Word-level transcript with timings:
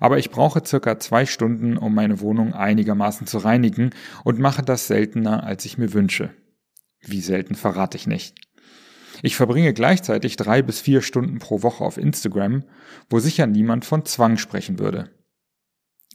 Aber 0.00 0.18
ich 0.18 0.30
brauche 0.30 0.64
circa 0.64 0.98
zwei 0.98 1.26
Stunden, 1.26 1.76
um 1.76 1.94
meine 1.94 2.20
Wohnung 2.20 2.54
einigermaßen 2.54 3.26
zu 3.26 3.38
reinigen 3.38 3.90
und 4.24 4.38
mache 4.38 4.62
das 4.62 4.86
seltener, 4.86 5.44
als 5.44 5.64
ich 5.64 5.76
mir 5.76 5.92
wünsche. 5.92 6.34
Wie 7.00 7.20
selten 7.20 7.54
verrate 7.54 7.96
ich 7.96 8.06
nicht. 8.06 8.45
Ich 9.26 9.34
verbringe 9.34 9.74
gleichzeitig 9.74 10.36
drei 10.36 10.62
bis 10.62 10.78
vier 10.78 11.02
Stunden 11.02 11.40
pro 11.40 11.64
Woche 11.64 11.82
auf 11.82 11.96
Instagram, 11.96 12.62
wo 13.10 13.18
sicher 13.18 13.48
niemand 13.48 13.84
von 13.84 14.04
Zwang 14.04 14.36
sprechen 14.36 14.78
würde. 14.78 15.10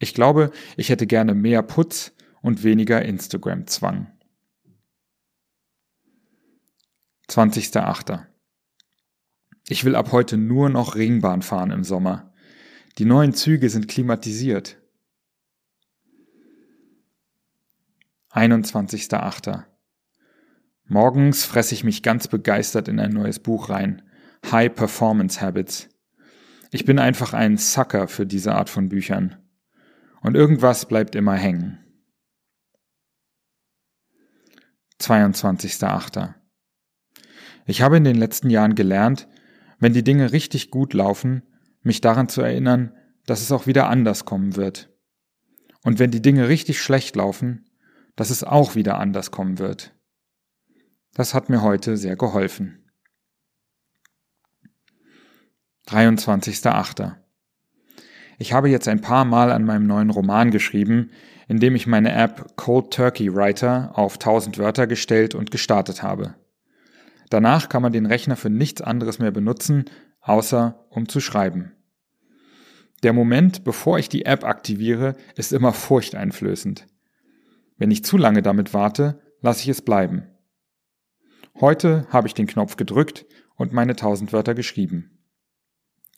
Ich 0.00 0.12
glaube, 0.12 0.50
ich 0.76 0.88
hätte 0.88 1.06
gerne 1.06 1.32
mehr 1.32 1.62
Putz 1.62 2.16
und 2.42 2.64
weniger 2.64 3.02
Instagram-Zwang. 3.02 4.10
20.8. 7.30 8.26
Ich 9.68 9.84
will 9.84 9.94
ab 9.94 10.10
heute 10.10 10.36
nur 10.36 10.68
noch 10.68 10.96
Ringbahn 10.96 11.42
fahren 11.42 11.70
im 11.70 11.84
Sommer. 11.84 12.32
Die 12.98 13.04
neuen 13.04 13.34
Züge 13.34 13.70
sind 13.70 13.86
klimatisiert. 13.86 14.78
21.8. 18.32 19.75
Morgens 20.88 21.44
fresse 21.44 21.74
ich 21.74 21.82
mich 21.82 22.02
ganz 22.02 22.28
begeistert 22.28 22.86
in 22.86 23.00
ein 23.00 23.12
neues 23.12 23.40
Buch 23.40 23.70
rein. 23.70 24.02
High 24.50 24.72
Performance 24.72 25.40
Habits. 25.40 25.88
Ich 26.70 26.84
bin 26.84 26.98
einfach 26.98 27.32
ein 27.34 27.56
Sucker 27.56 28.06
für 28.06 28.24
diese 28.24 28.54
Art 28.54 28.70
von 28.70 28.88
Büchern. 28.88 29.36
Und 30.20 30.36
irgendwas 30.36 30.86
bleibt 30.86 31.16
immer 31.16 31.34
hängen. 31.34 31.78
22.8. 35.00 36.34
Ich 37.66 37.82
habe 37.82 37.96
in 37.96 38.04
den 38.04 38.16
letzten 38.16 38.48
Jahren 38.48 38.76
gelernt, 38.76 39.28
wenn 39.80 39.92
die 39.92 40.04
Dinge 40.04 40.32
richtig 40.32 40.70
gut 40.70 40.94
laufen, 40.94 41.42
mich 41.82 42.00
daran 42.00 42.28
zu 42.28 42.42
erinnern, 42.42 42.92
dass 43.26 43.42
es 43.42 43.50
auch 43.50 43.66
wieder 43.66 43.88
anders 43.88 44.24
kommen 44.24 44.54
wird. 44.54 44.88
Und 45.82 45.98
wenn 45.98 46.12
die 46.12 46.22
Dinge 46.22 46.48
richtig 46.48 46.80
schlecht 46.80 47.16
laufen, 47.16 47.68
dass 48.14 48.30
es 48.30 48.44
auch 48.44 48.76
wieder 48.76 48.98
anders 48.98 49.30
kommen 49.32 49.58
wird. 49.58 49.95
Das 51.16 51.32
hat 51.32 51.48
mir 51.48 51.62
heute 51.62 51.96
sehr 51.96 52.14
geholfen. 52.14 52.84
23.8. 55.88 57.14
Ich 58.38 58.52
habe 58.52 58.68
jetzt 58.68 58.86
ein 58.86 59.00
paar 59.00 59.24
Mal 59.24 59.50
an 59.50 59.64
meinem 59.64 59.86
neuen 59.86 60.10
Roman 60.10 60.50
geschrieben, 60.50 61.10
indem 61.48 61.74
ich 61.74 61.86
meine 61.86 62.12
App 62.12 62.54
Cold 62.56 62.92
Turkey 62.92 63.34
Writer 63.34 63.92
auf 63.94 64.16
1000 64.16 64.58
Wörter 64.58 64.86
gestellt 64.86 65.34
und 65.34 65.50
gestartet 65.50 66.02
habe. 66.02 66.34
Danach 67.30 67.70
kann 67.70 67.80
man 67.80 67.94
den 67.94 68.04
Rechner 68.04 68.36
für 68.36 68.50
nichts 68.50 68.82
anderes 68.82 69.18
mehr 69.18 69.30
benutzen, 69.30 69.86
außer 70.20 70.86
um 70.90 71.08
zu 71.08 71.20
schreiben. 71.20 71.72
Der 73.02 73.14
Moment, 73.14 73.64
bevor 73.64 73.98
ich 73.98 74.10
die 74.10 74.26
App 74.26 74.44
aktiviere, 74.44 75.16
ist 75.34 75.54
immer 75.54 75.72
furchteinflößend. 75.72 76.86
Wenn 77.78 77.90
ich 77.90 78.04
zu 78.04 78.18
lange 78.18 78.42
damit 78.42 78.74
warte, 78.74 79.22
lasse 79.40 79.62
ich 79.62 79.70
es 79.70 79.80
bleiben. 79.80 80.35
Heute 81.58 82.06
habe 82.10 82.28
ich 82.28 82.34
den 82.34 82.46
Knopf 82.46 82.76
gedrückt 82.76 83.24
und 83.54 83.72
meine 83.72 83.92
1000 83.92 84.34
Wörter 84.34 84.54
geschrieben. 84.54 85.24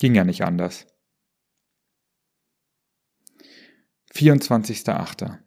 Ging 0.00 0.16
ja 0.16 0.24
nicht 0.24 0.42
anders. 0.42 0.86
24.8. 4.12 5.38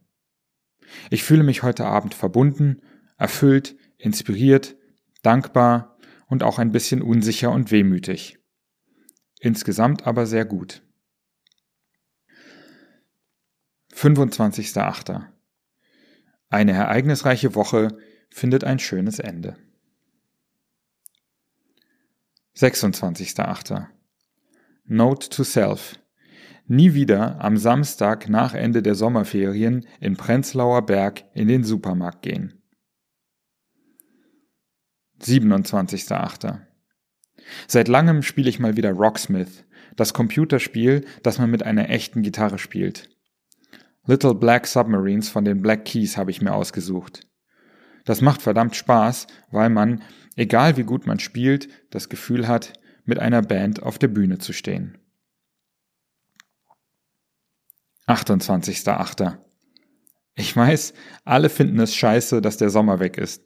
Ich 1.09 1.23
fühle 1.23 1.43
mich 1.43 1.61
heute 1.63 1.85
Abend 1.85 2.13
verbunden, 2.13 2.81
erfüllt, 3.17 3.75
inspiriert, 3.97 4.77
dankbar 5.23 5.97
und 6.27 6.41
auch 6.41 6.57
ein 6.57 6.71
bisschen 6.71 7.01
unsicher 7.01 7.51
und 7.51 7.69
wehmütig. 7.71 8.37
Insgesamt 9.41 10.07
aber 10.07 10.25
sehr 10.25 10.45
gut. 10.45 10.83
25.8. 13.93 15.27
Eine 16.47 16.71
ereignisreiche 16.71 17.55
Woche 17.55 17.97
findet 18.29 18.63
ein 18.63 18.79
schönes 18.79 19.19
Ende. 19.19 19.57
26.8. 22.57 23.87
Note 24.85 25.29
to 25.29 25.43
Self. 25.43 25.97
Nie 26.67 26.93
wieder 26.93 27.41
am 27.41 27.57
Samstag 27.57 28.29
nach 28.29 28.53
Ende 28.53 28.81
der 28.81 28.95
Sommerferien 28.95 29.85
in 29.99 30.17
Prenzlauer 30.17 30.85
Berg 30.85 31.23
in 31.33 31.47
den 31.47 31.63
Supermarkt 31.63 32.21
gehen. 32.21 32.61
27.8. 35.21 36.59
Seit 37.67 37.87
langem 37.87 38.21
spiele 38.21 38.49
ich 38.49 38.59
mal 38.59 38.75
wieder 38.75 38.91
Rocksmith, 38.91 39.65
das 39.95 40.13
Computerspiel, 40.13 41.05
das 41.23 41.39
man 41.39 41.49
mit 41.49 41.63
einer 41.63 41.89
echten 41.89 42.21
Gitarre 42.21 42.57
spielt. 42.57 43.09
Little 44.05 44.35
Black 44.35 44.67
Submarines 44.67 45.29
von 45.29 45.45
den 45.45 45.61
Black 45.61 45.85
Keys 45.85 46.17
habe 46.17 46.31
ich 46.31 46.41
mir 46.41 46.53
ausgesucht. 46.53 47.27
Das 48.03 48.21
macht 48.21 48.41
verdammt 48.41 48.75
Spaß, 48.75 49.27
weil 49.51 49.69
man, 49.69 50.01
egal 50.35 50.77
wie 50.77 50.83
gut 50.83 51.05
man 51.05 51.19
spielt, 51.19 51.69
das 51.89 52.09
Gefühl 52.09 52.47
hat, 52.47 52.73
mit 53.05 53.19
einer 53.19 53.41
Band 53.41 53.81
auf 53.83 53.97
der 53.97 54.07
Bühne 54.07 54.37
zu 54.37 54.53
stehen. 54.53 54.97
28.8. 58.07 59.37
Ich 60.35 60.55
weiß, 60.55 60.93
alle 61.23 61.49
finden 61.49 61.79
es 61.79 61.95
scheiße, 61.95 62.41
dass 62.41 62.57
der 62.57 62.69
Sommer 62.69 62.99
weg 62.99 63.17
ist. 63.17 63.43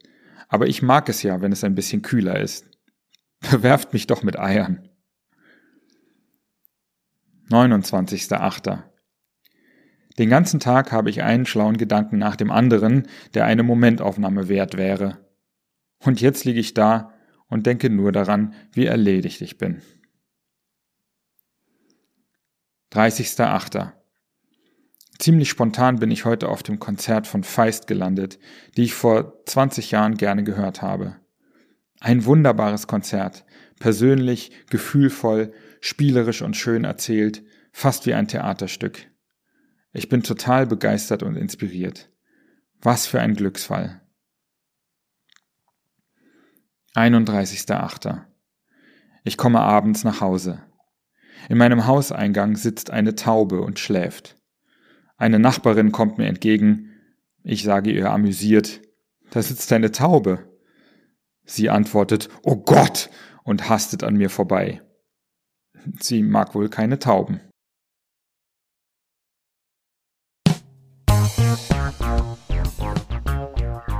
Aber 0.47 0.67
ich 0.67 0.81
mag 0.81 1.09
es 1.09 1.23
ja, 1.23 1.41
wenn 1.41 1.51
es 1.51 1.63
ein 1.63 1.75
bisschen 1.75 2.01
kühler 2.01 2.39
ist. 2.39 2.65
Bewerft 3.51 3.93
mich 3.93 4.07
doch 4.07 4.23
mit 4.23 4.39
Eiern. 4.39 4.89
29.8. 7.49 8.83
Den 10.17 10.29
ganzen 10.29 10.59
Tag 10.59 10.91
habe 10.91 11.09
ich 11.09 11.23
einen 11.23 11.45
schlauen 11.45 11.77
Gedanken 11.77 12.17
nach 12.17 12.35
dem 12.35 12.49
anderen, 12.49 13.07
der 13.33 13.45
eine 13.45 13.63
Momentaufnahme 13.63 14.47
wert 14.47 14.77
wäre. 14.77 15.24
Und 16.05 16.21
jetzt 16.21 16.45
liege 16.45 16.59
ich 16.59 16.75
da 16.75 17.13
und 17.47 17.65
denke 17.65 17.89
nur 17.89 18.11
daran, 18.11 18.53
wie 18.73 18.85
erledigt 18.85 19.41
ich 19.41 19.57
bin. 19.57 19.81
30.8. 22.93 23.91
Ziemlich 25.17 25.49
spontan 25.49 25.97
bin 25.97 26.11
ich 26.11 26.23
heute 26.23 26.49
auf 26.49 26.61
dem 26.61 26.77
Konzert 26.77 27.25
von 27.25 27.43
Feist 27.43 27.87
gelandet, 27.87 28.37
die 28.77 28.83
ich 28.83 28.93
vor 28.93 29.43
20 29.45 29.91
Jahren 29.91 30.15
gerne 30.15 30.43
gehört 30.43 30.83
habe. 30.83 31.15
Ein 31.99 32.25
wunderbares 32.25 32.85
Konzert, 32.85 33.43
persönlich, 33.79 34.51
gefühlvoll, 34.69 35.53
spielerisch 35.81 36.43
und 36.43 36.55
schön 36.55 36.83
erzählt, 36.83 37.43
fast 37.71 38.05
wie 38.05 38.13
ein 38.13 38.27
Theaterstück. 38.27 39.07
Ich 39.91 40.07
bin 40.07 40.21
total 40.21 40.67
begeistert 40.67 41.23
und 41.23 41.35
inspiriert. 41.35 42.11
Was 42.81 43.07
für 43.07 43.19
ein 43.21 43.33
Glücksfall. 43.33 44.04
31.8. 46.95 48.21
Ich 49.25 49.35
komme 49.35 49.59
abends 49.59 50.05
nach 50.05 50.21
Hause. 50.21 50.63
In 51.49 51.57
meinem 51.57 51.87
Hauseingang 51.87 52.55
sitzt 52.55 52.89
eine 52.89 53.15
Taube 53.15 53.59
und 53.59 53.79
schläft. 53.79 54.37
Eine 55.17 55.37
Nachbarin 55.37 55.91
kommt 55.91 56.17
mir 56.17 56.27
entgegen. 56.27 56.93
Ich 57.43 57.63
sage 57.63 57.91
ihr 57.91 58.11
amüsiert, 58.11 58.81
da 59.31 59.41
sitzt 59.41 59.73
eine 59.73 59.91
Taube. 59.91 60.49
Sie 61.43 61.69
antwortet, 61.69 62.29
Oh 62.43 62.55
Gott, 62.55 63.09
und 63.43 63.69
hastet 63.69 64.03
an 64.03 64.15
mir 64.15 64.29
vorbei. 64.29 64.81
Sie 65.99 66.23
mag 66.23 66.55
wohl 66.55 66.69
keine 66.69 66.97
Tauben. 66.97 67.41